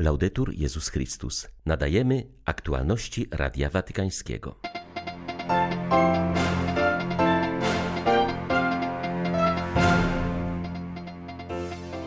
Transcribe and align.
Laudetur 0.00 0.54
Jezus 0.54 0.88
Chrystus. 0.88 1.48
Nadajemy 1.66 2.26
aktualności 2.44 3.26
Radia 3.30 3.70
Watykańskiego. 3.70 4.54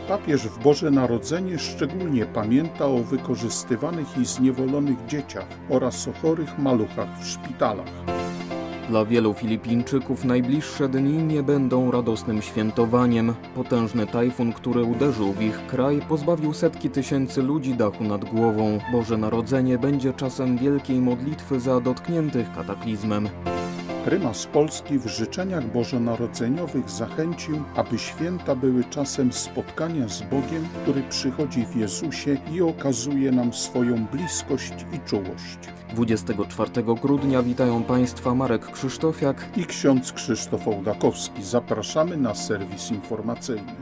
Papież 0.07 0.41
w 0.41 0.59
Boże 0.63 0.91
Narodzenie 0.91 1.59
szczególnie 1.59 2.25
pamięta 2.25 2.85
o 2.85 2.97
wykorzystywanych 2.97 4.17
i 4.17 4.25
zniewolonych 4.25 5.05
dzieciach 5.05 5.47
oraz 5.69 6.07
o 6.07 6.13
chorych 6.13 6.57
maluchach 6.57 7.19
w 7.19 7.27
szpitalach. 7.27 8.20
Dla 8.91 9.05
wielu 9.05 9.33
Filipińczyków 9.33 10.25
najbliższe 10.25 10.89
dni 10.89 11.23
nie 11.23 11.43
będą 11.43 11.91
radosnym 11.91 12.41
świętowaniem. 12.41 13.33
Potężny 13.55 14.07
tajfun, 14.07 14.53
który 14.53 14.83
uderzył 14.83 15.33
w 15.33 15.41
ich 15.41 15.67
kraj, 15.67 16.01
pozbawił 16.09 16.53
setki 16.53 16.89
tysięcy 16.89 17.41
ludzi 17.41 17.73
dachu 17.73 18.03
nad 18.03 18.25
głową. 18.25 18.79
Boże 18.91 19.17
Narodzenie 19.17 19.77
będzie 19.77 20.13
czasem 20.13 20.57
wielkiej 20.57 20.99
modlitwy 20.99 21.59
za 21.59 21.79
dotkniętych 21.79 22.53
kataklizmem. 22.55 23.29
Prymas 24.05 24.45
Polski 24.45 24.99
w 24.99 25.07
życzeniach 25.07 25.71
bożonarodzeniowych 25.71 26.89
zachęcił, 26.89 27.63
aby 27.75 27.99
święta 27.99 28.55
były 28.55 28.83
czasem 28.83 29.33
spotkania 29.33 30.07
z 30.07 30.21
Bogiem, 30.21 30.67
który 30.81 31.03
przychodzi 31.03 31.65
w 31.65 31.75
Jezusie 31.75 32.37
i 32.51 32.61
okazuje 32.61 33.31
nam 33.31 33.53
swoją 33.53 34.05
bliskość 34.05 34.73
i 34.93 35.09
czułość. 35.09 35.59
24 35.93 36.71
grudnia 37.01 37.43
witają 37.43 37.83
Państwa 37.83 38.35
Marek 38.35 38.71
Krzysztofiak 38.71 39.45
i 39.57 39.65
ksiądz 39.65 40.13
Krzysztof 40.13 40.67
Ołdakowski. 40.67 41.43
Zapraszamy 41.43 42.17
na 42.17 42.35
serwis 42.35 42.91
informacyjny. 42.91 43.73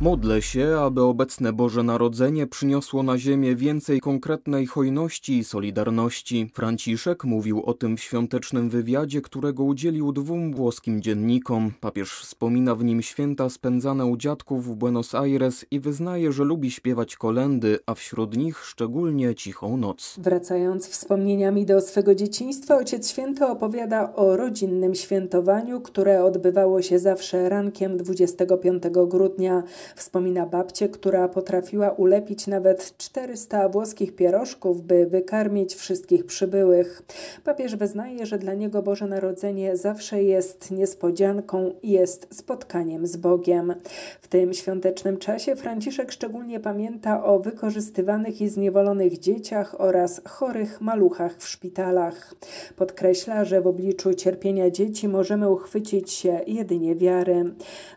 Módlę 0.00 0.42
się, 0.42 0.76
aby 0.78 1.02
obecne 1.02 1.52
Boże 1.52 1.82
Narodzenie 1.82 2.46
przyniosło 2.46 3.02
na 3.02 3.18
ziemię 3.18 3.56
więcej 3.56 4.00
konkretnej 4.00 4.66
hojności 4.66 5.38
i 5.38 5.44
solidarności. 5.44 6.50
Franciszek 6.54 7.24
mówił 7.24 7.62
o 7.62 7.74
tym 7.74 7.96
w 7.96 8.00
świątecznym 8.00 8.70
wywiadzie, 8.70 9.20
którego 9.20 9.64
udzielił 9.64 10.12
dwóm 10.12 10.54
włoskim 10.54 11.02
dziennikom. 11.02 11.72
Papież 11.80 12.12
wspomina 12.12 12.74
w 12.74 12.84
nim 12.84 13.02
święta 13.02 13.50
spędzane 13.50 14.06
u 14.06 14.16
dziadków 14.16 14.66
w 14.66 14.74
Buenos 14.74 15.14
Aires 15.14 15.66
i 15.70 15.80
wyznaje, 15.80 16.32
że 16.32 16.44
lubi 16.44 16.70
śpiewać 16.70 17.16
kolendy, 17.16 17.78
a 17.86 17.94
wśród 17.94 18.36
nich 18.36 18.64
szczególnie 18.64 19.34
Cichą 19.34 19.76
Noc. 19.76 20.14
Wracając 20.18 20.88
wspomnieniami 20.88 21.66
do 21.66 21.80
swego 21.80 22.14
dzieciństwa, 22.14 22.76
Ojciec 22.76 23.10
Święty 23.10 23.46
opowiada 23.46 24.14
o 24.14 24.36
rodzinnym 24.36 24.94
świętowaniu, 24.94 25.80
które 25.80 26.24
odbywało 26.24 26.82
się 26.82 26.98
zawsze 26.98 27.48
rankiem 27.48 27.96
25 27.96 28.82
grudnia. 29.08 29.62
Wspomina 29.96 30.46
babcię, 30.46 30.88
która 30.88 31.28
potrafiła 31.28 31.90
ulepić 31.90 32.46
nawet 32.46 32.94
400 32.98 33.68
włoskich 33.68 34.14
pierożków, 34.14 34.82
by 34.82 35.06
wykarmić 35.06 35.74
wszystkich 35.74 36.26
przybyłych. 36.26 37.02
Papież 37.44 37.76
wyznaje, 37.76 38.26
że 38.26 38.38
dla 38.38 38.54
niego 38.54 38.82
Boże 38.82 39.06
Narodzenie 39.06 39.76
zawsze 39.76 40.22
jest 40.22 40.70
niespodzianką 40.70 41.72
i 41.82 41.90
jest 41.90 42.26
spotkaniem 42.30 43.06
z 43.06 43.16
Bogiem. 43.16 43.74
W 44.20 44.28
tym 44.28 44.54
świątecznym 44.54 45.16
czasie 45.16 45.56
Franciszek 45.56 46.12
szczególnie 46.12 46.60
pamięta 46.60 47.24
o 47.24 47.38
wykorzystywanych 47.38 48.40
i 48.40 48.48
zniewolonych 48.48 49.18
dzieciach 49.18 49.80
oraz 49.80 50.20
chorych 50.28 50.80
maluchach 50.80 51.36
w 51.36 51.48
szpitalach. 51.48 52.34
Podkreśla, 52.76 53.44
że 53.44 53.60
w 53.60 53.66
obliczu 53.66 54.14
cierpienia 54.14 54.70
dzieci 54.70 55.08
możemy 55.08 55.48
uchwycić 55.48 56.12
się 56.12 56.40
jedynie 56.46 56.96
wiary. 56.96 57.44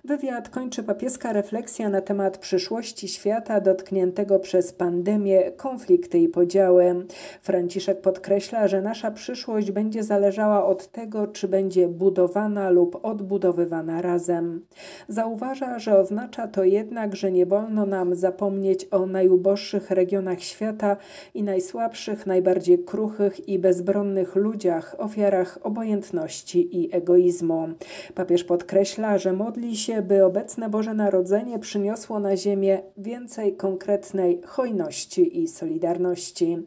Wywiad 0.03 0.49
kończy 0.49 0.83
papieska 0.83 1.33
refleksja 1.33 1.82
na 1.89 2.01
temat 2.01 2.37
przyszłości 2.37 3.07
świata 3.07 3.61
dotkniętego 3.61 4.39
przez 4.39 4.73
pandemię, 4.73 5.51
konflikty 5.51 6.19
i 6.19 6.27
podziały. 6.27 7.05
Franciszek 7.41 8.01
podkreśla, 8.01 8.67
że 8.67 8.81
nasza 8.81 9.11
przyszłość 9.11 9.71
będzie 9.71 10.03
zależała 10.03 10.65
od 10.65 10.87
tego, 10.87 11.27
czy 11.27 11.47
będzie 11.47 11.87
budowana 11.87 12.69
lub 12.69 12.99
odbudowywana 13.05 14.01
razem. 14.01 14.65
Zauważa, 15.07 15.79
że 15.79 15.99
oznacza 15.99 16.47
to 16.47 16.63
jednak, 16.63 17.15
że 17.15 17.31
nie 17.31 17.45
wolno 17.45 17.85
nam 17.85 18.15
zapomnieć 18.15 18.87
o 18.91 19.05
najuboższych 19.05 19.91
regionach 19.91 20.41
świata 20.41 20.97
i 21.33 21.43
najsłabszych, 21.43 22.25
najbardziej 22.25 22.79
kruchych 22.79 23.49
i 23.49 23.59
bezbronnych 23.59 24.35
ludziach, 24.35 24.95
ofiarach 24.97 25.59
obojętności 25.63 26.81
i 26.81 26.95
egoizmu. 26.95 27.69
Papież 28.15 28.43
podkreśla, 28.43 29.17
że 29.17 29.33
modli 29.33 29.77
się, 29.77 30.01
by 30.01 30.25
obecne 30.25 30.69
Boże 30.69 30.93
Narodzenie 30.93 31.59
przyniosło 31.59 31.72
przyniosło 31.73 32.19
na 32.19 32.37
ziemię 32.37 32.81
więcej 32.97 33.55
konkretnej 33.55 34.41
hojności 34.45 35.41
i 35.41 35.47
solidarności. 35.47 36.57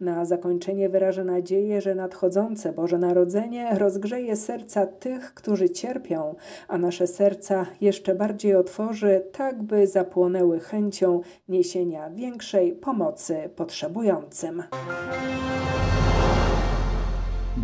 Na 0.00 0.24
zakończenie 0.24 0.88
wyraża 0.88 1.24
nadzieję, 1.24 1.80
że 1.80 1.94
nadchodzące 1.94 2.72
Boże 2.72 2.98
Narodzenie 2.98 3.78
rozgrzeje 3.78 4.36
serca 4.36 4.86
tych, 4.86 5.34
którzy 5.34 5.70
cierpią, 5.70 6.34
a 6.68 6.78
nasze 6.78 7.06
serca 7.06 7.66
jeszcze 7.80 8.14
bardziej 8.14 8.54
otworzy, 8.54 9.22
tak 9.32 9.62
by 9.62 9.86
zapłonęły 9.86 10.60
chęcią 10.60 11.20
niesienia 11.48 12.10
większej 12.10 12.72
pomocy 12.72 13.50
potrzebującym. 13.56 14.62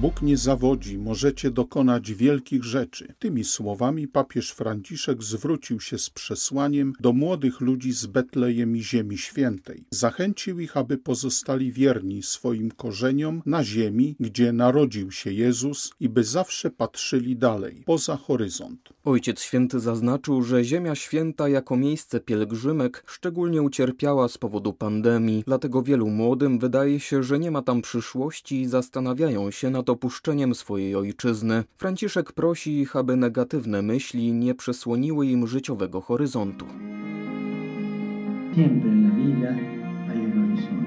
Bóg 0.00 0.22
nie 0.22 0.36
zawodzi, 0.36 0.98
możecie 0.98 1.50
dokonać 1.50 2.12
wielkich 2.12 2.64
rzeczy. 2.64 3.14
Tymi 3.18 3.44
słowami 3.44 4.08
papież 4.08 4.50
Franciszek 4.50 5.22
zwrócił 5.22 5.80
się 5.80 5.98
z 5.98 6.10
przesłaniem 6.10 6.92
do 7.00 7.12
młodych 7.12 7.60
ludzi 7.60 7.92
z 7.92 8.06
Betlejem 8.06 8.76
i 8.76 8.82
Ziemi 8.82 9.18
Świętej. 9.18 9.84
Zachęcił 9.90 10.60
ich, 10.60 10.76
aby 10.76 10.98
pozostali 10.98 11.72
wierni 11.72 12.22
swoim 12.22 12.70
korzeniom 12.70 13.42
na 13.46 13.64
ziemi, 13.64 14.16
gdzie 14.20 14.52
narodził 14.52 15.10
się 15.10 15.32
Jezus 15.32 15.90
i 16.00 16.08
by 16.08 16.24
zawsze 16.24 16.70
patrzyli 16.70 17.36
dalej, 17.36 17.82
poza 17.86 18.16
horyzont. 18.16 18.88
Ojciec 19.04 19.40
Święty 19.40 19.80
zaznaczył, 19.80 20.42
że 20.42 20.64
Ziemia 20.64 20.94
Święta 20.94 21.48
jako 21.48 21.76
miejsce 21.76 22.20
pielgrzymek 22.20 23.04
szczególnie 23.06 23.62
ucierpiała 23.62 24.28
z 24.28 24.38
powodu 24.38 24.72
pandemii, 24.72 25.42
dlatego 25.46 25.82
wielu 25.82 26.08
młodym 26.08 26.58
wydaje 26.58 27.00
się, 27.00 27.22
że 27.22 27.38
nie 27.38 27.50
ma 27.50 27.62
tam 27.62 27.82
przyszłości 27.82 28.60
i 28.60 28.66
zastanawiają 28.66 29.50
się 29.50 29.70
nad 29.70 29.89
opuszczeniem 29.90 30.54
swojej 30.54 30.94
ojczyzny. 30.94 31.64
Franciszek 31.76 32.32
prosi 32.32 32.80
ich, 32.80 32.96
aby 32.96 33.16
negatywne 33.16 33.82
myśli 33.82 34.32
nie 34.32 34.54
przesłoniły 34.54 35.26
im 35.26 35.46
życiowego 35.46 36.00
horyzontu. 36.00 36.66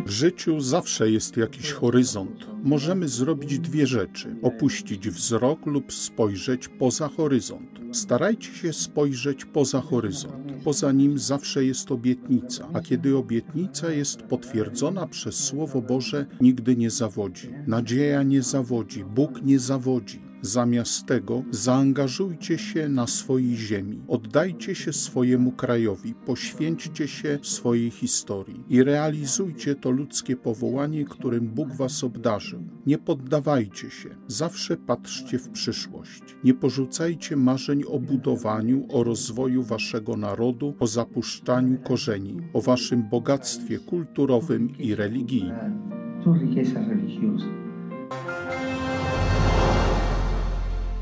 W 0.06 0.09
życiu 0.09 0.59
zawsze 0.59 1.12
jest 1.12 1.38
jakiś 1.38 1.72
horyzont. 1.72 2.47
Możemy 2.63 3.08
zrobić 3.08 3.59
dwie 3.59 3.88
rzeczy: 3.88 4.36
opuścić 4.42 5.09
wzrok 5.09 5.66
lub 5.66 5.94
spojrzeć 5.94 6.68
poza 6.68 7.08
horyzont. 7.08 7.69
Starajcie 7.92 8.53
się 8.53 8.74
spojrzeć 8.74 9.46
poza 9.46 9.81
horyzont. 9.81 10.43
Poza 10.63 10.91
nim 10.91 11.19
zawsze 11.19 11.66
jest 11.66 11.91
obietnica, 11.91 12.68
a 12.74 12.81
kiedy 12.81 13.18
obietnica 13.18 13.91
jest 13.91 14.22
potwierdzona 14.22 15.07
przez 15.07 15.35
Słowo 15.35 15.81
Boże, 15.81 16.25
nigdy 16.41 16.75
nie 16.75 16.90
zawodzi. 16.90 17.50
Nadzieja 17.68 18.24
nie 18.24 18.41
zawodzi, 18.41 19.06
Bóg 19.06 19.41
nie 19.41 19.59
zawodzi. 19.59 20.22
Zamiast 20.46 21.06
tego 21.06 21.44
zaangażujcie 21.52 22.58
się 22.58 22.90
na 22.90 23.08
swojej 23.08 23.56
ziemi, 23.56 24.02
oddajcie 24.08 24.76
się 24.76 24.94
swojemu 24.94 25.52
krajowi, 25.52 26.14
poświęćcie 26.14 27.08
się 27.08 27.40
swojej 27.42 27.92
historii 27.92 28.64
i 28.70 28.84
realizujcie 28.84 29.76
to 29.76 29.92
ludzkie 29.92 30.36
powołanie, 30.36 31.06
którym 31.06 31.48
Bóg 31.48 31.76
was 31.76 32.04
obdarzył. 32.04 32.64
Nie 32.86 32.98
poddawajcie 32.98 33.90
się, 33.90 34.09
zawsze 34.28 34.78
patrzcie 34.78 35.40
w 35.40 35.50
przyszłość. 35.50 36.24
Nie 36.44 36.54
porzucajcie 36.54 37.36
marzeń 37.36 37.84
o 37.84 38.00
budowaniu, 38.00 38.86
o 38.90 39.04
rozwoju 39.04 39.64
waszego 39.64 40.18
narodu, 40.18 40.74
o 40.80 40.88
zapuszczaniu 40.88 41.78
korzeni, 41.78 42.38
o 42.54 42.62
waszym 42.62 43.10
bogactwie 43.10 43.80
kulturowym 43.80 44.78
i 44.78 44.95
religijnym. 44.95 45.81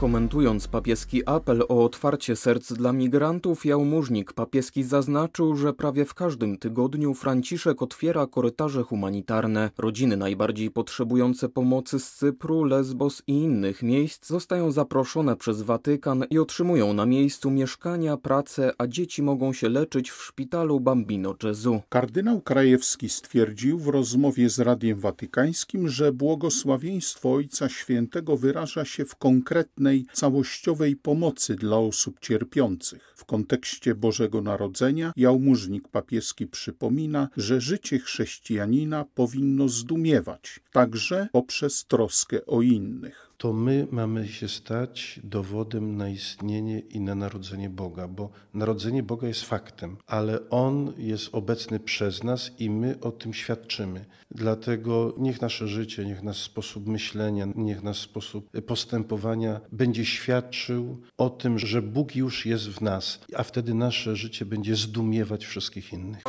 Komentując 0.02 0.68
papieski 0.68 1.22
apel 1.26 1.62
o 1.62 1.84
otwarcie 1.84 2.36
serc 2.36 2.74
dla 2.74 2.94
migrantów, 2.94 3.66
jałmużnik 3.66 4.34
papieski 4.34 4.84
zaznaczył, 4.84 5.56
że 5.56 5.74
prawie 5.74 6.06
w 6.06 6.14
każdym 6.14 6.58
tygodniu 6.58 7.14
Franciszek 7.14 7.82
otwiera 7.82 8.28
korytarze 8.28 8.84
humanitarne. 8.84 9.72
Rodziny 9.78 10.18
najbardziej 10.18 10.72
potrzebujące 10.72 11.50
pomocy 11.50 12.00
z 12.00 12.12
Cypru, 12.12 12.64
Lesbos 12.64 13.24
i 13.28 13.34
innych 13.34 13.84
miejsc 13.84 14.28
zostają 14.28 14.72
zaproszone 14.72 15.36
przez 15.36 15.62
Watykan 15.62 16.26
i 16.30 16.40
otrzymują 16.40 16.94
na 16.94 17.06
miejscu 17.06 17.52
mieszkania, 17.52 18.18
pracę, 18.18 18.74
a 18.78 18.88
dzieci 18.88 19.24
mogą 19.24 19.54
się 19.54 19.70
leczyć 19.70 20.12
w 20.12 20.24
szpitalu 20.24 20.80
Bambino 20.80 21.34
Gesù. 21.34 21.80
Kardynał 21.90 22.42
Krajewski 22.42 23.10
stwierdził 23.10 23.80
w 23.80 23.88
rozmowie 23.88 24.50
z 24.50 24.60
Radiem 24.60 25.00
Watykańskim, 25.00 25.88
że 25.90 26.12
błogosławieństwo 26.12 27.34
Ojca 27.34 27.70
Świętego 27.70 28.38
wyraża 28.38 28.86
się 28.86 29.06
w 29.06 29.16
konkretnej 29.16 29.91
pełnej, 29.92 30.06
całościowej 30.14 30.96
pomocy 30.96 31.56
dla 31.56 31.78
osób 31.78 32.20
cierpiących. 32.20 33.14
W 33.16 33.26
kontekście 33.26 33.96
Bożego 33.96 34.42
Narodzenia 34.42 35.14
jałmużnik 35.16 35.88
papieski 35.88 36.48
przypomina, 36.48 37.30
że 37.38 37.62
życie 37.62 38.00
chrześcijanina 38.00 39.06
powinno 39.16 39.70
zdumiewać, 39.70 40.60
także 40.72 41.28
poprzez 41.32 41.86
troskę 41.86 42.46
o 42.46 42.62
innych 42.62 43.31
to 43.42 43.54
my 43.54 43.88
mamy 43.92 44.28
się 44.28 44.48
stać 44.48 45.20
dowodem 45.24 45.98
na 45.98 46.10
istnienie 46.10 46.80
i 46.80 47.00
na 47.00 47.16
narodzenie 47.16 47.70
Boga, 47.70 48.08
bo 48.08 48.30
narodzenie 48.54 49.04
Boga 49.04 49.28
jest 49.28 49.44
faktem, 49.44 49.98
ale 50.08 50.50
On 50.50 50.94
jest 50.98 51.30
obecny 51.32 51.80
przez 51.80 52.24
nas 52.24 52.52
i 52.60 52.70
my 52.70 53.00
o 53.00 53.12
tym 53.12 53.34
świadczymy. 53.34 54.06
Dlatego 54.32 55.16
niech 55.18 55.42
nasze 55.42 55.68
życie, 55.68 56.06
niech 56.06 56.24
nasz 56.24 56.38
sposób 56.38 56.88
myślenia, 56.88 57.48
niech 57.56 57.84
nasz 57.84 58.00
sposób 58.00 58.50
postępowania 58.66 59.62
będzie 59.72 60.06
świadczył 60.06 60.98
o 61.18 61.30
tym, 61.30 61.60
że 61.60 61.82
Bóg 61.82 62.16
już 62.16 62.46
jest 62.46 62.70
w 62.70 62.82
nas, 62.82 63.20
a 63.36 63.44
wtedy 63.44 63.74
nasze 63.74 64.16
życie 64.16 64.46
będzie 64.46 64.76
zdumiewać 64.76 65.46
wszystkich 65.46 65.94
innych. 65.94 66.24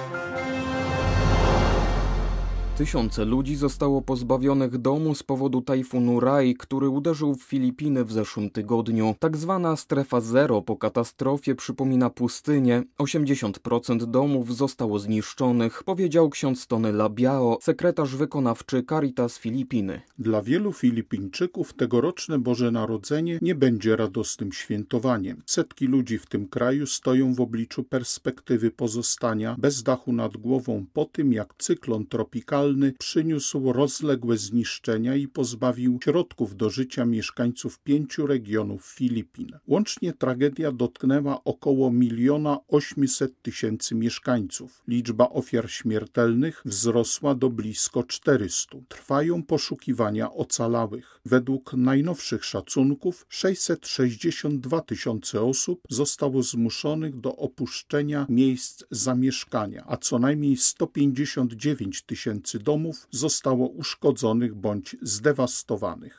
Tysiące 2.83 3.25
ludzi 3.25 3.57
zostało 3.57 4.03
pozbawionych 4.03 4.79
domu 4.79 5.15
z 5.15 5.23
powodu 5.23 5.63
tajfunu 5.63 6.21
Rai, 6.21 6.55
który 6.55 6.89
uderzył 6.89 7.35
w 7.35 7.43
Filipiny 7.43 8.05
w 8.05 8.13
zeszłym 8.13 8.51
tygodniu. 8.51 9.15
Tak 9.19 9.37
zwana 9.37 9.77
strefa 9.77 10.21
zero 10.21 10.63
po 10.63 10.77
katastrofie 10.77 11.55
przypomina 11.55 12.11
pustynię. 12.11 12.83
80% 12.99 14.05
domów 14.05 14.57
zostało 14.57 14.99
zniszczonych, 14.99 15.83
powiedział 15.85 16.31
ksiądz 16.31 16.67
Tony 16.67 16.93
Labiao, 16.93 17.59
sekretarz 17.61 18.17
wykonawczy 18.17 18.85
Caritas 18.89 19.39
Filipiny. 19.39 20.01
Dla 20.19 20.43
wielu 20.43 20.73
Filipińczyków 20.73 21.73
tegoroczne 21.73 22.39
Boże 22.39 22.71
Narodzenie 22.71 23.39
nie 23.43 23.55
będzie 23.55 23.97
radosnym 23.97 24.53
świętowaniem. 24.53 25.43
Setki 25.47 25.87
ludzi 25.87 26.19
w 26.19 26.27
tym 26.27 26.49
kraju 26.49 26.87
stoją 26.87 27.35
w 27.35 27.41
obliczu 27.41 27.85
perspektywy 27.85 28.71
pozostania 28.71 29.57
bez 29.59 29.83
dachu 29.83 30.13
nad 30.13 30.37
głową 30.37 30.87
po 30.93 31.05
tym, 31.05 31.33
jak 31.33 31.55
cyklon 31.59 32.07
tropikalny 32.07 32.72
przyniósł 32.99 33.73
rozległe 33.73 34.37
zniszczenia 34.37 35.17
i 35.17 35.29
pozbawił 35.29 35.99
środków 36.05 36.57
do 36.57 36.71
życia 36.71 37.05
mieszkańców 37.05 37.79
pięciu 37.79 38.27
regionów 38.27 38.87
Filipin. 38.87 39.51
Łącznie 39.67 40.13
tragedia 40.13 40.73
dotknęła 40.73 41.45
około 41.45 41.93
miliona 41.93 42.59
osiemset 42.69 43.43
tysięcy 43.43 43.95
mieszkańców. 43.95 44.83
Liczba 44.89 45.29
ofiar 45.29 45.71
śmiertelnych 45.71 46.63
wzrosła 46.65 47.35
do 47.35 47.51
blisko 47.51 48.03
400. 48.03 48.79
Trwają 48.89 49.43
poszukiwania 49.43 50.33
ocalałych. 50.33 51.21
Według 51.25 51.75
najnowszych 51.75 52.45
szacunków 52.45 53.27
662 53.29 54.81
tysiące 54.81 55.43
osób 55.43 55.81
zostało 55.89 56.43
zmuszonych 56.43 57.21
do 57.21 57.37
opuszczenia 57.37 58.27
miejsc 58.29 58.85
zamieszkania, 58.91 59.85
a 59.87 59.97
co 59.97 60.19
najmniej 60.19 60.57
159 60.57 62.03
tysięcy 62.03 62.52
tysięcy 62.53 62.65
domów 62.65 63.07
zostało 63.11 63.69
uszkodzonych 63.69 64.55
bądź 64.55 64.97
zdewastowanych. 65.03 66.19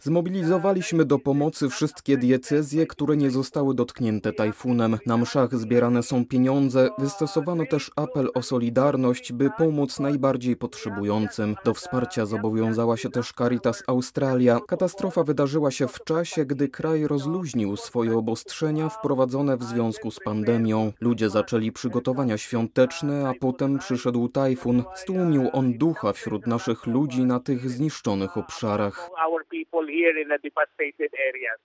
Zmobilizowaliśmy 0.00 1.04
do 1.04 1.18
pomocy 1.18 1.68
wszystkie 1.68 2.16
diecezje, 2.16 2.86
które 2.86 3.16
nie 3.16 3.30
zostały 3.30 3.74
dotknięte 3.74 4.32
tajfunem. 4.32 4.98
Na 5.06 5.16
mszach 5.16 5.56
zbierane 5.56 6.02
są 6.02 6.26
pieniądze. 6.26 6.88
Wystosowano 6.98 7.64
też 7.70 7.90
apel 7.96 8.28
o 8.34 8.42
solidarność, 8.42 9.32
by 9.32 9.50
pomóc 9.58 10.00
najbardziej 10.00 10.56
potrzebującym. 10.56 11.56
Do 11.64 11.74
wsparcia 11.74 12.26
zobowiązała 12.26 12.96
się 12.96 13.10
też 13.10 13.32
Caritas 13.32 13.82
Australia. 13.86 14.60
Katastrofa 14.68 15.24
wydarzyła 15.24 15.70
się 15.70 15.88
w 15.88 16.04
czasie, 16.04 16.44
gdy 16.44 16.68
kraj 16.68 17.06
rozluźnił 17.06 17.76
swoje 17.76 18.16
obostrzenia 18.18 18.88
wprowadzone 18.88 19.56
w 19.56 19.64
związku 19.64 20.10
z 20.10 20.20
pandemią. 20.20 20.92
Ludzie 21.00 21.30
zaczęli 21.30 21.72
przygotowania 21.72 22.38
świąteczne, 22.38 23.28
a 23.28 23.32
potem 23.40 23.78
przyszedł 23.78 24.28
tajfun. 24.28 24.84
Stłumił 24.94 25.48
on 25.52 25.78
ducha 25.78 26.12
wśród 26.12 26.46
naszych 26.46 26.86
ludzi 26.86 27.24
na 27.24 27.40
tych 27.40 27.70
zniszczonych 27.70 28.36
obszarach. 28.36 29.10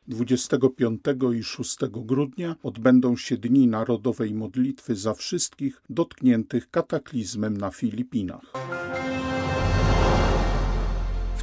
25 0.07 1.01
i 1.39 1.43
6 1.43 1.77
grudnia 1.91 2.55
odbędą 2.63 3.17
się 3.17 3.37
dni 3.37 3.67
narodowej 3.67 4.33
modlitwy 4.33 4.95
za 4.95 5.13
wszystkich 5.13 5.81
dotkniętych 5.89 6.69
kataklizmem 6.69 7.57
na 7.57 7.71
Filipinach. 7.71 8.53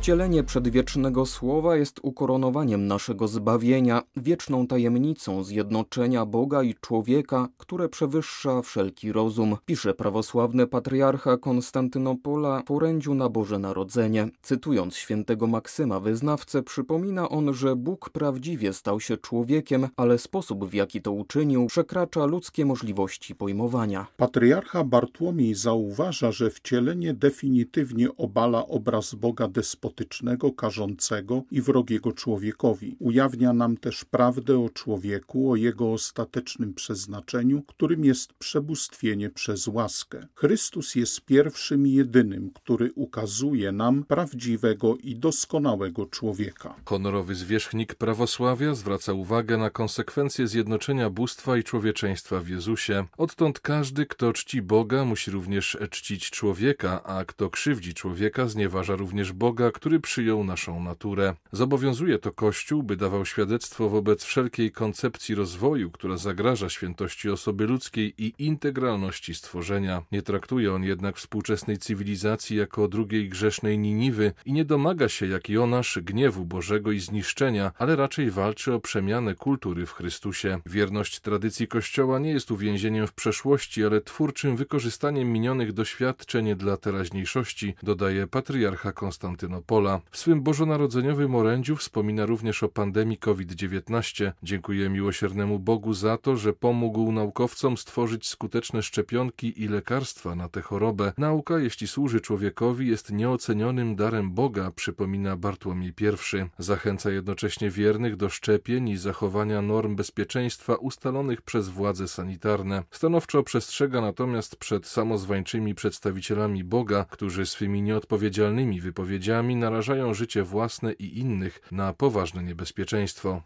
Wcielenie 0.09 0.45
przedwiecznego 0.45 1.27
słowa 1.27 1.77
jest 1.77 2.01
ukoronowaniem 2.03 2.87
naszego 2.87 3.29
zbawienia, 3.29 4.03
wieczną 4.17 4.67
tajemnicą 4.67 5.45
zjednoczenia 5.45 6.27
Boga 6.27 6.63
i 6.63 6.75
człowieka, 6.75 7.49
które 7.59 7.89
przewyższa 7.89 8.63
wszelki 8.63 9.13
rozum, 9.13 9.57
pisze 9.67 9.95
prawosławny 9.95 10.67
patriarcha 10.67 11.37
Konstantynopola 11.37 12.63
w 12.67 12.71
orędziu 12.71 13.15
na 13.15 13.29
Boże 13.29 13.59
Narodzenie. 13.59 14.29
Cytując 14.43 14.97
świętego 14.97 15.47
Maksyma 15.47 16.01
wyznawcę, 16.01 16.63
przypomina 16.63 17.29
on, 17.29 17.55
że 17.55 17.77
Bóg 17.77 18.11
prawdziwie 18.11 18.73
stał 18.73 19.01
się 19.01 19.17
człowiekiem, 19.17 19.89
ale 19.97 20.19
sposób 20.19 20.65
w 20.65 20.75
jaki 20.75 21.03
to 21.03 21.13
uczynił 21.13 21.67
przekracza 21.67 22.27
ludzkie 22.27 22.65
możliwości 22.65 23.35
pojmowania. 23.35 24.07
Patriarcha 24.17 24.85
Bartłomiej 24.85 25.55
zauważa, 25.55 26.33
że 26.33 26.51
wcielenie 26.51 27.15
definitywnie 27.15 28.09
obala 28.17 28.67
obraz 28.67 29.15
Boga 29.15 29.49
despotycznego 29.49 29.98
despotycznego, 29.99 30.53
karzącego 30.53 31.43
i 31.51 31.63
wrogiego 31.63 32.13
człowiekowi. 32.13 32.97
Ujawnia 32.99 33.53
nam 33.53 33.77
też 33.77 34.05
prawdę 34.05 34.59
o 34.65 34.69
człowieku, 34.69 35.51
o 35.51 35.57
jego 35.57 35.93
ostatecznym 35.93 36.75
przeznaczeniu, 36.75 37.63
którym 37.63 38.05
jest 38.05 38.33
przebóstwienie 38.33 39.31
przez 39.31 39.67
łaskę. 39.67 40.27
Chrystus 40.35 40.95
jest 40.95 41.21
pierwszym 41.21 41.87
i 41.87 41.93
jedynym, 41.93 42.51
który 42.55 42.93
ukazuje 42.93 43.73
nam 43.73 44.05
prawdziwego 44.05 44.97
i 44.97 45.17
doskonałego 45.17 46.07
człowieka. 46.07 46.75
Honorowy 46.85 47.35
zwierzchnik 47.35 47.95
prawosławia 47.95 48.75
zwraca 48.75 49.13
uwagę 49.13 49.57
na 49.57 49.71
konsekwencje 49.71 50.49
zjednoczenia 50.49 51.11
bóstwa 51.11 51.57
i 51.57 51.65
człowieczeństwa 51.65 52.41
w 52.41 52.49
Jezusie. 52.49 53.07
Odtąd 53.17 53.61
każdy, 53.61 54.07
kto 54.07 54.33
czci 54.33 54.63
Boga, 54.63 55.05
musi 55.05 55.31
również 55.31 55.79
czcić 55.91 56.31
człowieka, 56.31 57.03
a 57.05 57.25
kto 57.25 57.51
krzywdzi 57.51 57.95
człowieka, 57.95 58.49
znieważa 58.49 58.97
również 58.97 59.33
Boga, 59.33 59.71
który 59.79 60.01
przyjął 60.01 60.45
naszą 60.45 60.83
naturę. 60.83 61.35
Zobowiązuje 61.53 62.19
to 62.19 62.33
Kościół, 62.33 62.83
by 62.83 62.97
dawał 62.97 63.25
świadectwo 63.27 63.89
wobec 63.89 64.25
wszelkiej 64.25 64.73
koncepcji 64.73 65.35
rozwoju, 65.35 65.91
która 65.91 66.17
zagraża 66.17 66.69
świętości 66.69 67.31
osoby 67.31 67.67
ludzkiej 67.67 68.15
i 68.19 68.35
integralności 68.39 69.35
stworzenia. 69.35 70.03
Nie 70.13 70.23
traktuje 70.23 70.75
on 70.75 70.85
jednak 70.85 71.17
współczesnej 71.17 71.79
cywilizacji 71.79 72.57
jako 72.57 72.89
drugiej 72.89 73.29
grzesznej 73.29 73.79
Niniwy 73.79 74.33
i 74.45 74.53
nie 74.53 74.65
domaga 74.65 75.09
się, 75.09 75.27
jak 75.27 75.51
i 75.51 75.59
onaż, 75.59 75.99
gniewu 76.03 76.45
Bożego 76.45 76.93
i 76.93 77.01
zniszczenia, 77.01 77.73
ale 77.79 77.97
raczej 77.97 78.31
walczy 78.31 78.75
o 78.75 78.81
przemianę 78.81 79.35
kultury 79.35 79.87
w 79.87 79.93
Chrystusie. 79.93 80.61
Wierność 80.67 81.21
tradycji 81.21 81.69
Kościoła 81.69 82.19
nie 82.19 82.31
jest 82.31 82.51
uwięzieniem 82.51 83.07
w 83.07 83.13
przeszłości, 83.13 83.85
ale 83.85 84.01
twórczym 84.01 84.57
wykorzystaniem 84.57 85.33
minionych 85.33 85.73
doświadczeń 85.73 86.57
dla 86.57 86.77
teraźniejszości, 86.77 87.75
dodaje 87.83 88.27
patriarcha 88.27 88.93
Konstantynopola. 88.93 89.68
W 90.11 90.19
swym 90.19 90.43
bożonarodzeniowym 90.43 91.35
orędziu 91.35 91.77
wspomina 91.77 92.27
również 92.27 92.63
o 92.63 92.69
pandemii 92.69 93.19
COVID-19. 93.19 94.33
Dziękuję 94.43 94.89
miłosiernemu 94.89 95.59
Bogu 95.59 95.95
za 95.95 96.17
to, 96.17 96.37
że 96.37 96.53
pomógł 96.53 97.13
naukowcom 97.13 97.77
stworzyć 97.77 98.27
skuteczne 98.27 98.83
szczepionki 98.83 99.63
i 99.63 99.69
lekarstwa 99.69 100.35
na 100.35 100.49
tę 100.49 100.63
chorobę. 100.63 101.13
Nauka, 101.19 101.59
jeśli 101.59 101.89
służy 101.89 102.21
człowiekowi, 102.21 102.89
jest 102.89 103.13
nieocenionym 103.13 103.97
darem 103.97 104.33
Boga, 104.33 104.71
przypomina 104.71 105.37
Bartłomiej 105.37 105.93
I. 106.01 106.63
Zachęca 106.63 107.11
jednocześnie 107.11 107.71
wiernych 107.71 108.17
do 108.17 108.29
szczepień 108.29 108.89
i 108.89 108.97
zachowania 108.97 109.63
norm 109.63 109.97
bezpieczeństwa 109.97 110.75
ustalonych 110.75 111.43
przez 111.43 111.69
władze 111.69 112.09
sanitarne. 112.09 112.83
Stanowczo 112.91 113.43
przestrzega 113.43 114.01
natomiast 114.01 114.57
przed 114.57 114.87
samozwańczymi 114.87 115.75
przedstawicielami 115.75 116.65
Boga, 116.65 117.07
którzy 117.11 117.47
swymi 117.47 117.83
nieodpowiedzialnymi 117.83 118.81
wypowiedziami 118.81 119.58
narażają 119.59 120.15
życie 120.15 120.43
własne 120.43 120.93
i 120.93 121.19
innych 121.19 121.61
na 121.73 121.93
poważne 121.93 122.43
niebezpieczeństwo. 122.43 123.43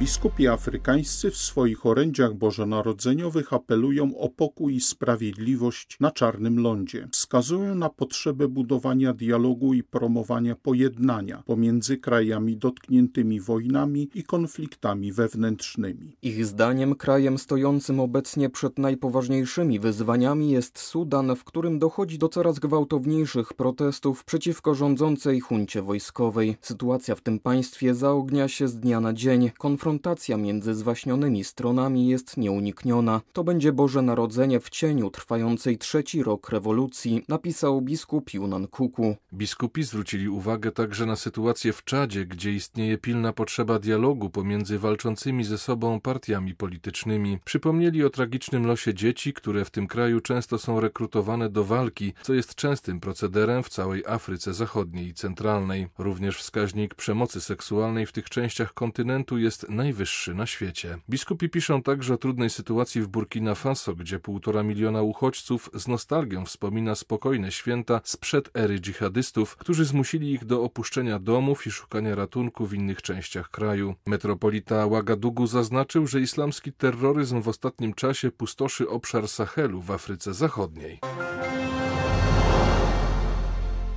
Biskupi 0.00 0.48
afrykańscy 0.48 1.30
w 1.30 1.36
swoich 1.36 1.86
orędziach 1.86 2.34
bożonarodzeniowych 2.34 3.52
apelują 3.52 4.18
o 4.18 4.28
pokój 4.28 4.74
i 4.74 4.80
sprawiedliwość 4.80 5.96
na 6.00 6.10
Czarnym 6.10 6.60
Lądzie. 6.60 7.08
Wskazują 7.12 7.74
na 7.74 7.88
potrzebę 7.88 8.48
budowania 8.48 9.14
dialogu 9.14 9.74
i 9.74 9.82
promowania 9.82 10.56
pojednania 10.56 11.42
pomiędzy 11.46 11.96
krajami 11.96 12.56
dotkniętymi 12.56 13.40
wojnami 13.40 14.08
i 14.14 14.24
konfliktami 14.24 15.12
wewnętrznymi. 15.12 16.16
Ich 16.22 16.46
zdaniem 16.46 16.94
krajem 16.94 17.38
stojącym 17.38 18.00
obecnie 18.00 18.50
przed 18.50 18.78
najpoważniejszymi 18.78 19.78
wyzwaniami 19.80 20.50
jest 20.50 20.78
Sudan, 20.78 21.36
w 21.36 21.44
którym 21.44 21.78
dochodzi 21.78 22.18
do 22.18 22.28
coraz 22.28 22.58
gwałtowniejszych 22.58 23.54
protestów 23.54 24.24
przeciwko 24.24 24.74
rządzącej 24.74 25.40
huncie 25.40 25.82
wojskowej. 25.82 26.56
Sytuacja 26.60 27.14
w 27.14 27.20
tym 27.20 27.38
państwie 27.38 27.94
zaognia 27.94 28.48
się 28.48 28.68
z 28.68 28.76
dnia 28.76 29.00
na 29.00 29.12
dzień. 29.12 29.50
Konfrontacja 29.58 29.89
między 30.38 30.74
zwaśnionymi 30.74 31.44
stronami 31.44 32.08
jest 32.08 32.36
nieunikniona. 32.36 33.20
To 33.32 33.44
będzie 33.44 33.72
Boże 33.72 34.02
Narodzenie 34.02 34.60
w 34.60 34.70
cieniu 34.70 35.10
trwającej 35.10 35.78
trzeci 35.78 36.22
rok 36.22 36.48
rewolucji, 36.48 37.24
napisał 37.28 37.80
biskup 37.80 38.34
Yunan 38.34 38.66
Kuku. 38.66 39.16
Biskupi 39.32 39.82
zwrócili 39.82 40.28
uwagę 40.28 40.72
także 40.72 41.06
na 41.06 41.16
sytuację 41.16 41.72
w 41.72 41.84
Czadzie, 41.84 42.26
gdzie 42.26 42.52
istnieje 42.52 42.98
pilna 42.98 43.32
potrzeba 43.32 43.78
dialogu 43.78 44.30
pomiędzy 44.30 44.78
walczącymi 44.78 45.44
ze 45.44 45.58
sobą 45.58 46.00
partiami 46.00 46.54
politycznymi. 46.54 47.38
Przypomnieli 47.44 48.04
o 48.04 48.10
tragicznym 48.10 48.66
losie 48.66 48.94
dzieci, 48.94 49.32
które 49.32 49.64
w 49.64 49.70
tym 49.70 49.86
kraju 49.86 50.20
często 50.20 50.58
są 50.58 50.80
rekrutowane 50.80 51.48
do 51.48 51.64
walki, 51.64 52.12
co 52.22 52.34
jest 52.34 52.54
częstym 52.54 53.00
procederem 53.00 53.62
w 53.62 53.68
całej 53.68 54.04
Afryce 54.06 54.54
Zachodniej 54.54 55.06
i 55.06 55.14
Centralnej. 55.14 55.88
Również 55.98 56.38
wskaźnik 56.38 56.94
przemocy 56.94 57.40
seksualnej 57.40 58.06
w 58.06 58.12
tych 58.12 58.30
częściach 58.30 58.74
kontynentu 58.74 59.38
jest 59.38 59.68
najwyższy 59.80 60.34
na 60.34 60.46
świecie. 60.46 60.98
Biskupi 61.10 61.48
piszą 61.48 61.82
także 61.82 62.14
o 62.14 62.16
trudnej 62.16 62.50
sytuacji 62.50 63.02
w 63.02 63.08
Burkina 63.08 63.54
Faso, 63.54 63.94
gdzie 63.94 64.18
półtora 64.18 64.62
miliona 64.62 65.02
uchodźców 65.02 65.70
z 65.74 65.88
nostalgią 65.88 66.44
wspomina 66.44 66.94
spokojne 66.94 67.52
święta 67.52 68.00
sprzed 68.04 68.50
ery 68.54 68.80
dżihadystów, 68.80 69.56
którzy 69.56 69.84
zmusili 69.84 70.32
ich 70.32 70.44
do 70.44 70.62
opuszczenia 70.62 71.18
domów 71.18 71.66
i 71.66 71.70
szukania 71.70 72.14
ratunku 72.14 72.66
w 72.66 72.74
innych 72.74 73.02
częściach 73.02 73.50
kraju. 73.50 73.94
Metropolita 74.06 74.82
Ouagadougou 74.82 75.46
zaznaczył, 75.46 76.06
że 76.06 76.20
islamski 76.20 76.72
terroryzm 76.72 77.40
w 77.42 77.48
ostatnim 77.48 77.94
czasie 77.94 78.30
pustoszy 78.30 78.88
obszar 78.88 79.28
Sahelu 79.28 79.80
w 79.80 79.90
Afryce 79.90 80.34
Zachodniej. 80.34 81.00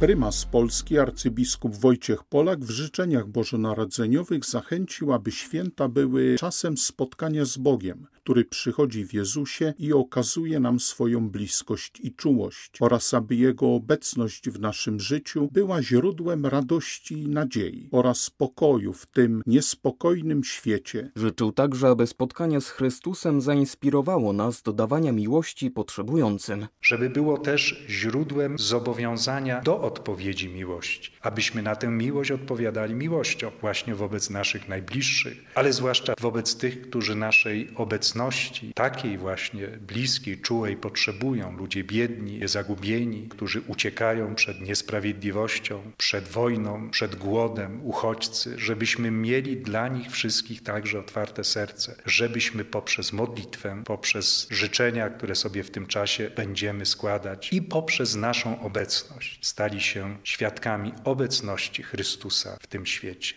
Prymas 0.03 0.45
Polski 0.45 0.99
arcybiskup 0.99 1.75
Wojciech 1.75 2.23
Polak 2.23 2.59
w 2.59 2.69
życzeniach 2.69 3.27
bożonarodzeniowych 3.27 4.45
zachęcił, 4.45 5.13
aby 5.13 5.31
święta 5.31 5.87
były 5.87 6.35
czasem 6.39 6.77
spotkania 6.77 7.45
z 7.45 7.57
Bogiem, 7.57 8.07
który 8.11 8.45
przychodzi 8.45 9.05
w 9.05 9.13
Jezusie 9.13 9.73
i 9.79 9.93
okazuje 9.93 10.59
nam 10.59 10.79
swoją 10.79 11.29
bliskość 11.29 11.99
i 11.99 12.15
czułość, 12.15 12.71
oraz 12.79 13.13
aby 13.13 13.35
Jego 13.35 13.73
obecność 13.73 14.49
w 14.49 14.59
naszym 14.59 14.99
życiu 14.99 15.49
była 15.51 15.81
źródłem 15.81 16.45
radości 16.45 17.21
i 17.21 17.29
nadziei 17.29 17.89
oraz 17.91 18.29
pokoju 18.29 18.93
w 18.93 19.05
tym 19.05 19.41
niespokojnym 19.45 20.43
świecie. 20.43 21.11
Życzył 21.15 21.51
także, 21.51 21.87
aby 21.87 22.07
spotkanie 22.07 22.61
z 22.61 22.69
Chrystusem 22.69 23.41
zainspirowało 23.41 24.33
nas 24.33 24.61
do 24.61 24.73
dawania 24.73 25.11
miłości 25.11 25.71
potrzebującym. 25.71 26.67
Żeby 26.81 27.09
było 27.09 27.37
też 27.37 27.85
źródłem 27.89 28.57
zobowiązania 28.59 29.61
do 29.61 29.92
odpowiedzi 29.93 30.49
miłości, 30.49 31.11
abyśmy 31.21 31.61
na 31.61 31.75
tę 31.75 31.87
miłość 31.87 32.31
odpowiadali 32.31 32.93
miłością 32.95 33.51
właśnie 33.61 33.95
wobec 33.95 34.29
naszych 34.29 34.67
najbliższych, 34.67 35.37
ale 35.55 35.73
zwłaszcza 35.73 36.13
wobec 36.19 36.57
tych, 36.57 36.81
którzy 36.81 37.15
naszej 37.15 37.69
obecności, 37.75 38.73
takiej 38.73 39.17
właśnie 39.17 39.67
bliskiej, 39.67 40.41
czułej 40.41 40.77
potrzebują. 40.77 41.57
Ludzie 41.57 41.83
biedni, 41.83 42.47
zagubieni, 42.47 43.27
którzy 43.29 43.61
uciekają 43.61 44.35
przed 44.35 44.61
niesprawiedliwością, 44.61 45.91
przed 45.97 46.27
wojną, 46.27 46.89
przed 46.89 47.15
głodem, 47.15 47.79
uchodźcy, 47.83 48.59
żebyśmy 48.59 49.11
mieli 49.11 49.57
dla 49.57 49.87
nich 49.87 50.11
wszystkich 50.11 50.63
także 50.63 50.99
otwarte 50.99 51.43
serce, 51.43 51.95
żebyśmy 52.05 52.65
poprzez 52.65 53.13
modlitwę, 53.13 53.83
poprzez 53.85 54.47
życzenia, 54.49 55.09
które 55.09 55.35
sobie 55.35 55.63
w 55.63 55.71
tym 55.71 55.87
czasie 55.87 56.31
będziemy 56.35 56.85
składać 56.85 57.53
i 57.53 57.61
poprzez 57.61 58.15
naszą 58.15 58.61
obecność 58.61 59.39
stali 59.41 59.81
się 59.85 60.17
świadkami 60.23 60.93
obecności 61.03 61.83
Chrystusa 61.83 62.57
w 62.61 62.67
tym 62.67 62.85
świecie. 62.85 63.35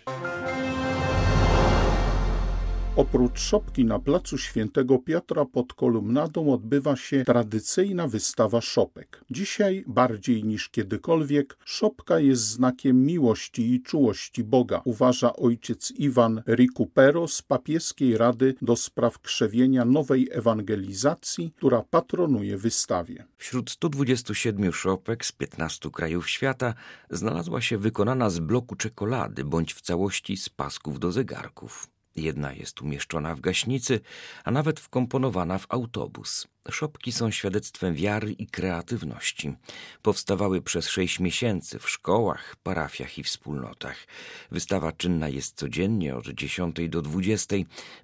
Oprócz 2.96 3.40
szopki 3.40 3.84
na 3.84 3.98
placu 3.98 4.38
Świętego 4.38 4.98
Piotra 4.98 5.44
pod 5.44 5.74
kolumnadą 5.74 6.52
odbywa 6.52 6.96
się 6.96 7.24
tradycyjna 7.24 8.08
wystawa 8.08 8.60
szopek. 8.60 9.24
Dzisiaj 9.30 9.84
bardziej 9.86 10.44
niż 10.44 10.68
kiedykolwiek 10.68 11.58
szopka 11.64 12.18
jest 12.18 12.42
znakiem 12.42 13.04
miłości 13.06 13.74
i 13.74 13.82
czułości 13.82 14.44
Boga, 14.44 14.82
uważa 14.84 15.36
ojciec 15.36 15.90
Iwan 15.90 16.42
Ricupero 16.46 17.28
z 17.28 17.42
papieskiej 17.42 18.18
rady 18.18 18.54
do 18.62 18.76
spraw 18.76 19.18
krzewienia 19.18 19.84
nowej 19.84 20.28
ewangelizacji, 20.32 21.52
która 21.56 21.82
patronuje 21.90 22.58
wystawie. 22.58 23.24
Wśród 23.36 23.70
127 23.70 24.72
szopek 24.72 25.24
z 25.24 25.32
15 25.32 25.90
krajów 25.90 26.30
świata 26.30 26.74
znalazła 27.10 27.60
się 27.60 27.78
wykonana 27.78 28.30
z 28.30 28.38
bloku 28.38 28.76
czekolady 28.76 29.44
bądź 29.44 29.74
w 29.74 29.80
całości 29.80 30.36
z 30.36 30.48
pasków 30.48 30.98
do 30.98 31.12
zegarków. 31.12 31.95
Jedna 32.16 32.52
jest 32.52 32.82
umieszczona 32.82 33.34
w 33.34 33.40
gaśnicy, 33.40 34.00
a 34.44 34.50
nawet 34.50 34.80
wkomponowana 34.80 35.58
w 35.58 35.66
autobus. 35.68 36.48
Szopki 36.70 37.12
są 37.12 37.30
świadectwem 37.30 37.94
wiary 37.94 38.32
i 38.32 38.46
kreatywności. 38.46 39.54
Powstawały 40.02 40.62
przez 40.62 40.88
sześć 40.88 41.20
miesięcy 41.20 41.78
w 41.78 41.90
szkołach, 41.90 42.56
parafiach 42.62 43.18
i 43.18 43.22
wspólnotach. 43.22 44.06
Wystawa 44.50 44.92
czynna 44.92 45.28
jest 45.28 45.56
codziennie 45.56 46.16
od 46.16 46.28
10 46.28 46.76
do 46.88 47.02
20. 47.02 47.56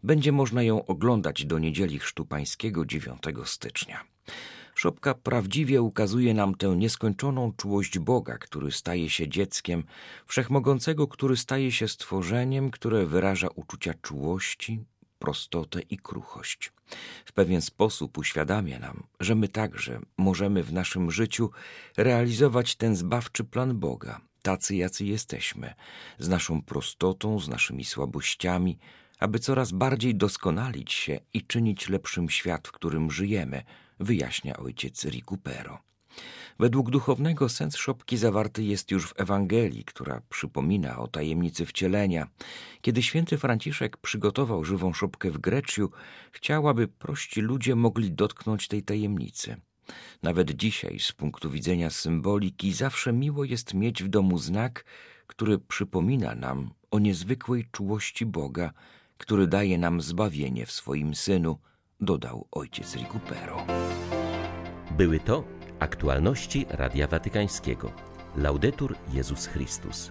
Będzie 0.03 0.33
można 0.33 0.63
ją 0.63 0.87
oglądać 0.87 1.45
do 1.45 1.59
niedzieli 1.59 1.99
Chrztu 1.99 2.27
Pańskiego 2.27 2.87
9 2.87 3.23
stycznia. 3.45 4.05
Szopka 4.75 5.15
prawdziwie 5.15 5.83
ukazuje 5.83 6.35
nam 6.35 6.55
tę 6.55 6.77
nieskończoną 6.77 7.53
czułość 7.53 7.99
Boga, 7.99 8.39
który 8.39 8.73
staje 8.73 9.11
się 9.11 9.29
dzieckiem, 9.29 9.85
wszechmogącego, 10.27 11.09
który 11.09 11.37
staje 11.37 11.73
się 11.73 11.89
stworzeniem, 11.89 12.71
które 12.71 13.07
wyraża 13.07 13.49
uczucia 13.55 13.95
czułości, 13.95 14.85
prostotę 15.19 15.81
i 15.81 15.99
kruchość. 15.99 16.73
W 17.25 17.33
pewien 17.33 17.63
sposób 17.63 18.19
uświadamia 18.19 18.79
nam, 18.79 19.03
że 19.21 19.35
my 19.35 19.49
także 19.49 20.01
możemy 20.19 20.63
w 20.63 20.73
naszym 20.73 21.11
życiu 21.11 21.51
realizować 21.97 22.77
ten 22.77 22.97
zbawczy 22.97 23.45
plan 23.45 23.79
Boga, 23.79 24.21
tacy 24.43 24.77
jacy 24.77 25.05
jesteśmy, 25.05 25.75
z 26.19 26.29
naszą 26.29 26.63
prostotą, 26.63 27.39
z 27.39 27.49
naszymi 27.49 27.85
słabościami, 27.85 28.79
aby 29.19 29.39
coraz 29.39 29.73
bardziej 29.73 30.15
doskonalić 30.15 30.93
się 30.93 31.21
i 31.35 31.43
czynić 31.43 31.89
lepszym 31.89 32.31
świat, 32.31 32.69
w 32.69 32.73
którym 32.73 33.11
żyjemy– 33.11 33.63
wyjaśnia 34.03 34.57
ojciec 34.57 35.05
Ricupero. 35.05 35.79
Według 36.59 36.91
duchownego 36.91 37.49
sens 37.49 37.77
szopki 37.77 38.17
zawarty 38.17 38.63
jest 38.63 38.91
już 38.91 39.09
w 39.09 39.21
Ewangelii, 39.21 39.85
która 39.85 40.23
przypomina 40.29 40.99
o 40.99 41.09
tajemnicy 41.09 41.67
wcielenia. 41.67 42.29
Kiedy 42.81 43.03
święty 43.03 43.39
Franciszek 43.39 43.97
przygotował 43.97 44.65
żywą 44.65 44.93
szopkę 44.93 45.31
w 45.31 45.39
Grecju, 45.39 45.91
chciał, 46.33 46.69
aby 46.69 46.89
prości 46.89 47.41
ludzie 47.41 47.75
mogli 47.75 48.13
dotknąć 48.13 48.69
tej 48.69 48.83
tajemnicy. 48.83 49.57
Nawet 50.23 50.51
dzisiaj, 50.51 50.99
z 50.99 51.13
punktu 51.13 51.51
widzenia 51.51 51.91
symboliki, 51.91 52.73
zawsze 52.73 53.13
miło 53.13 53.45
jest 53.45 53.75
mieć 53.75 54.03
w 54.03 54.09
domu 54.09 54.39
znak, 54.39 54.85
który 55.27 55.59
przypomina 55.59 56.35
nam 56.35 56.71
o 56.91 56.99
niezwykłej 56.99 57.69
czułości 57.73 58.27
Boga, 58.27 58.73
który 59.17 59.47
daje 59.47 59.79
nam 59.79 60.01
zbawienie 60.01 60.67
w 60.67 60.73
swoim 60.73 61.15
Synu, 61.15 61.59
dodał 62.03 62.47
ojciec 62.53 62.97
Ricupero. 62.97 63.67
Były 64.91 65.21
to 65.21 65.45
aktualności 65.79 66.67
Radia 66.71 67.07
Watykańskiego. 67.07 67.93
Laudetur 68.37 68.95
Jezus 69.13 69.47
Chrystus. 69.47 70.11